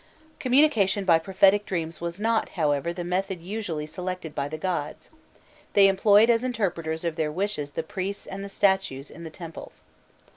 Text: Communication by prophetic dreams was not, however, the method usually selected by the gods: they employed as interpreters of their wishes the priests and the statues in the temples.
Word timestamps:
Communication 0.39 1.05
by 1.05 1.19
prophetic 1.19 1.63
dreams 1.63 2.01
was 2.01 2.19
not, 2.19 2.49
however, 2.57 2.91
the 2.91 3.03
method 3.03 3.39
usually 3.39 3.85
selected 3.85 4.33
by 4.33 4.47
the 4.47 4.57
gods: 4.57 5.11
they 5.73 5.87
employed 5.87 6.27
as 6.27 6.43
interpreters 6.43 7.05
of 7.05 7.17
their 7.17 7.31
wishes 7.31 7.73
the 7.73 7.83
priests 7.83 8.25
and 8.25 8.43
the 8.43 8.49
statues 8.49 9.11
in 9.11 9.23
the 9.23 9.29
temples. 9.29 9.83